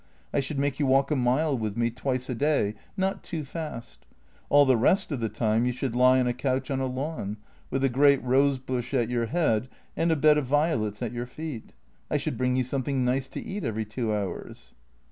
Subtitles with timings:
[0.33, 4.07] I should make you walk a mile with me twice a day— not too fast.
[4.49, 7.37] All the rest of the time you should lie on a couch on a lawn,
[7.69, 11.27] with a great rose bush at your head and a bed of violets at your
[11.27, 11.73] feet.
[12.09, 14.73] I should bring you something nice to eat every two hours."